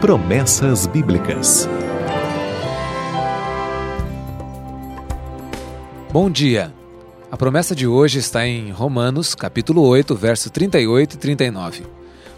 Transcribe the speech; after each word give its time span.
Promessas 0.00 0.86
Bíblicas. 0.86 1.68
Bom 6.12 6.30
dia. 6.30 6.72
A 7.32 7.36
promessa 7.36 7.74
de 7.74 7.84
hoje 7.84 8.20
está 8.20 8.46
em 8.46 8.70
Romanos, 8.70 9.34
capítulo 9.34 9.82
8, 9.82 10.14
verso 10.14 10.50
38 10.50 11.14
e 11.14 11.18
39. 11.18 11.86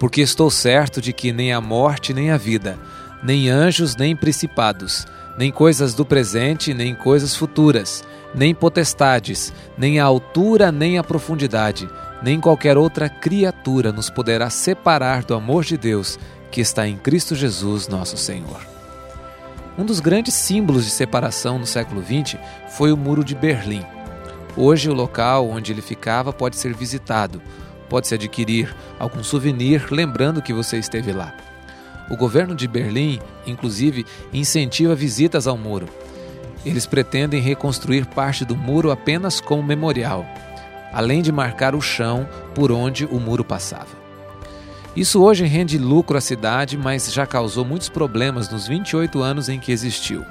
Porque 0.00 0.20
estou 0.20 0.50
certo 0.50 1.00
de 1.00 1.12
que 1.12 1.32
nem 1.32 1.52
a 1.52 1.60
morte 1.60 2.12
nem 2.12 2.32
a 2.32 2.36
vida, 2.36 2.76
nem 3.22 3.48
anjos 3.48 3.94
nem 3.94 4.16
principados, 4.16 5.06
nem 5.38 5.52
coisas 5.52 5.94
do 5.94 6.04
presente 6.04 6.74
nem 6.74 6.92
coisas 6.92 7.36
futuras, 7.36 8.02
nem 8.34 8.52
potestades, 8.52 9.52
nem 9.78 10.00
a 10.00 10.04
altura 10.04 10.72
nem 10.72 10.98
a 10.98 11.04
profundidade, 11.04 11.88
nem 12.24 12.40
qualquer 12.40 12.78
outra 12.78 13.06
criatura 13.06 13.92
nos 13.92 14.08
poderá 14.08 14.48
separar 14.48 15.22
do 15.22 15.34
amor 15.34 15.62
de 15.62 15.76
Deus 15.76 16.18
que 16.50 16.62
está 16.62 16.88
em 16.88 16.96
Cristo 16.96 17.34
Jesus, 17.34 17.86
nosso 17.86 18.16
Senhor. 18.16 18.62
Um 19.76 19.84
dos 19.84 20.00
grandes 20.00 20.32
símbolos 20.32 20.86
de 20.86 20.90
separação 20.90 21.58
no 21.58 21.66
século 21.66 22.02
XX 22.02 22.38
foi 22.70 22.90
o 22.90 22.96
Muro 22.96 23.22
de 23.22 23.34
Berlim. 23.34 23.84
Hoje, 24.56 24.88
o 24.88 24.94
local 24.94 25.50
onde 25.50 25.70
ele 25.70 25.82
ficava 25.82 26.32
pode 26.32 26.56
ser 26.56 26.72
visitado, 26.72 27.42
pode-se 27.90 28.14
adquirir 28.14 28.74
algum 28.98 29.22
souvenir 29.22 29.92
lembrando 29.92 30.40
que 30.40 30.54
você 30.54 30.78
esteve 30.78 31.12
lá. 31.12 31.34
O 32.08 32.16
governo 32.16 32.54
de 32.54 32.66
Berlim, 32.66 33.20
inclusive, 33.46 34.06
incentiva 34.32 34.94
visitas 34.94 35.46
ao 35.46 35.58
muro. 35.58 35.90
Eles 36.64 36.86
pretendem 36.86 37.42
reconstruir 37.42 38.06
parte 38.06 38.46
do 38.46 38.56
muro 38.56 38.90
apenas 38.90 39.42
como 39.42 39.62
memorial, 39.62 40.24
além 40.94 41.20
de 41.20 41.32
marcar 41.32 41.74
o 41.74 41.80
chão 41.80 42.26
por 42.54 42.70
onde 42.70 43.04
o 43.04 43.18
muro 43.18 43.44
passava. 43.44 44.04
Isso 44.96 45.20
hoje 45.20 45.44
rende 45.44 45.76
lucro 45.76 46.16
à 46.16 46.20
cidade, 46.20 46.78
mas 46.78 47.12
já 47.12 47.26
causou 47.26 47.64
muitos 47.64 47.88
problemas 47.88 48.48
nos 48.48 48.68
28 48.68 49.20
anos 49.20 49.48
em 49.48 49.58
que 49.58 49.72
existiu. 49.72 50.24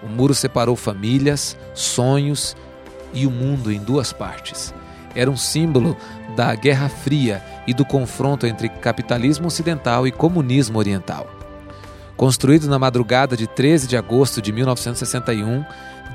O 0.00 0.06
muro 0.08 0.34
separou 0.34 0.76
famílias, 0.76 1.56
sonhos 1.74 2.56
e 3.12 3.26
o 3.26 3.30
mundo 3.30 3.72
em 3.72 3.80
duas 3.80 4.12
partes. 4.12 4.72
Era 5.14 5.30
um 5.30 5.36
símbolo 5.36 5.96
da 6.36 6.54
Guerra 6.54 6.88
Fria 6.88 7.42
e 7.66 7.74
do 7.74 7.84
confronto 7.84 8.46
entre 8.46 8.68
capitalismo 8.68 9.48
ocidental 9.48 10.06
e 10.06 10.12
comunismo 10.12 10.78
oriental. 10.78 11.41
Construído 12.16 12.68
na 12.68 12.78
madrugada 12.78 13.36
de 13.36 13.46
13 13.46 13.86
de 13.86 13.96
agosto 13.96 14.40
de 14.40 14.52
1961, 14.52 15.64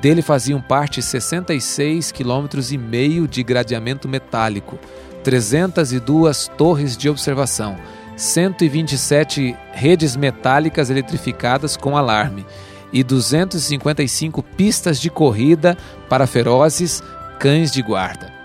dele 0.00 0.22
faziam 0.22 0.60
parte 0.60 1.00
66,5 1.00 2.12
km 2.12 3.26
de 3.28 3.42
gradeamento 3.42 4.08
metálico, 4.08 4.78
302 5.24 6.50
torres 6.56 6.96
de 6.96 7.08
observação, 7.08 7.76
127 8.16 9.56
redes 9.72 10.16
metálicas 10.16 10.90
eletrificadas 10.90 11.76
com 11.76 11.96
alarme 11.96 12.46
e 12.92 13.02
255 13.04 14.42
pistas 14.42 15.00
de 15.00 15.10
corrida 15.10 15.76
para 16.08 16.26
ferozes 16.26 17.02
cães 17.38 17.70
de 17.70 17.82
guarda. 17.82 18.37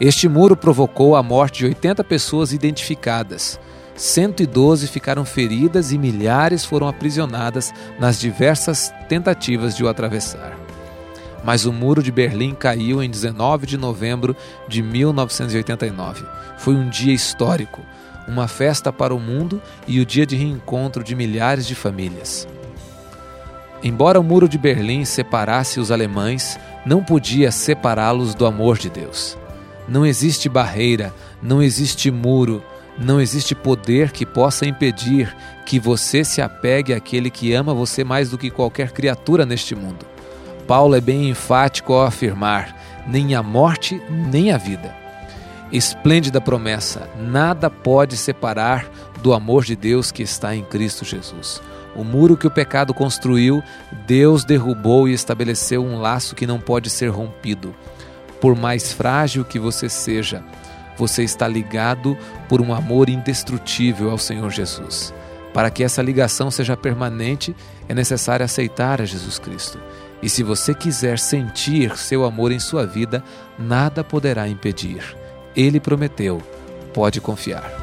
Este 0.00 0.28
muro 0.28 0.56
provocou 0.56 1.14
a 1.14 1.22
morte 1.22 1.58
de 1.58 1.66
80 1.66 2.02
pessoas 2.04 2.52
identificadas. 2.52 3.60
112 3.94 4.88
ficaram 4.88 5.26
feridas 5.26 5.92
e 5.92 5.98
milhares 5.98 6.64
foram 6.64 6.88
aprisionadas 6.88 7.72
nas 7.98 8.18
diversas 8.18 8.90
tentativas 9.08 9.76
de 9.76 9.84
o 9.84 9.88
atravessar 9.88 10.56
mas 11.42 11.64
o 11.64 11.72
Muro 11.72 12.02
de 12.02 12.12
Berlim 12.12 12.54
caiu 12.54 13.02
em 13.02 13.10
19 13.10 13.66
de 13.66 13.76
novembro 13.76 14.36
de 14.68 14.82
1989. 14.82 16.24
Foi 16.58 16.74
um 16.74 16.88
dia 16.88 17.12
histórico, 17.12 17.82
uma 18.28 18.46
festa 18.46 18.92
para 18.92 19.14
o 19.14 19.20
mundo 19.20 19.60
e 19.86 20.00
o 20.00 20.06
dia 20.06 20.26
de 20.26 20.36
reencontro 20.36 21.02
de 21.02 21.14
milhares 21.14 21.66
de 21.66 21.74
famílias. 21.74 22.46
Embora 23.82 24.20
o 24.20 24.22
Muro 24.22 24.48
de 24.48 24.58
Berlim 24.58 25.04
separasse 25.04 25.80
os 25.80 25.90
alemães, 25.90 26.58
não 26.84 27.02
podia 27.02 27.50
separá-los 27.50 28.34
do 28.34 28.44
amor 28.44 28.76
de 28.76 28.90
Deus. 28.90 29.39
Não 29.90 30.06
existe 30.06 30.48
barreira, 30.48 31.12
não 31.42 31.60
existe 31.60 32.12
muro, 32.12 32.62
não 32.96 33.20
existe 33.20 33.56
poder 33.56 34.12
que 34.12 34.24
possa 34.24 34.64
impedir 34.64 35.36
que 35.66 35.80
você 35.80 36.22
se 36.22 36.40
apegue 36.40 36.94
àquele 36.94 37.28
que 37.28 37.52
ama 37.52 37.74
você 37.74 38.04
mais 38.04 38.30
do 38.30 38.38
que 38.38 38.52
qualquer 38.52 38.92
criatura 38.92 39.44
neste 39.44 39.74
mundo. 39.74 40.06
Paulo 40.64 40.94
é 40.94 41.00
bem 41.00 41.28
enfático 41.28 41.92
ao 41.92 42.06
afirmar: 42.06 43.04
nem 43.04 43.34
a 43.34 43.42
morte, 43.42 44.00
nem 44.08 44.52
a 44.52 44.56
vida. 44.56 44.94
Esplêndida 45.72 46.40
promessa: 46.40 47.10
nada 47.18 47.68
pode 47.68 48.16
separar 48.16 48.88
do 49.20 49.32
amor 49.32 49.64
de 49.64 49.74
Deus 49.74 50.12
que 50.12 50.22
está 50.22 50.54
em 50.54 50.62
Cristo 50.62 51.04
Jesus. 51.04 51.60
O 51.96 52.04
muro 52.04 52.36
que 52.36 52.46
o 52.46 52.50
pecado 52.50 52.94
construiu, 52.94 53.60
Deus 54.06 54.44
derrubou 54.44 55.08
e 55.08 55.12
estabeleceu 55.12 55.84
um 55.84 56.00
laço 56.00 56.36
que 56.36 56.46
não 56.46 56.60
pode 56.60 56.88
ser 56.88 57.08
rompido. 57.08 57.74
Por 58.40 58.56
mais 58.56 58.92
frágil 58.92 59.44
que 59.44 59.58
você 59.58 59.88
seja, 59.88 60.42
você 60.96 61.22
está 61.22 61.48
ligado 61.48 62.16
por 62.48 62.60
um 62.60 62.74
amor 62.74 63.08
indestrutível 63.08 64.10
ao 64.10 64.18
Senhor 64.18 64.50
Jesus. 64.50 65.14
Para 65.52 65.70
que 65.70 65.82
essa 65.82 66.02
ligação 66.02 66.50
seja 66.50 66.76
permanente, 66.76 67.54
é 67.88 67.94
necessário 67.94 68.44
aceitar 68.44 69.00
a 69.00 69.04
Jesus 69.04 69.38
Cristo. 69.38 69.80
E 70.22 70.28
se 70.28 70.42
você 70.42 70.74
quiser 70.74 71.18
sentir 71.18 71.96
seu 71.96 72.24
amor 72.24 72.52
em 72.52 72.58
sua 72.58 72.86
vida, 72.86 73.24
nada 73.58 74.04
poderá 74.04 74.46
impedir. 74.46 75.16
Ele 75.56 75.80
prometeu, 75.80 76.40
pode 76.92 77.20
confiar. 77.20 77.79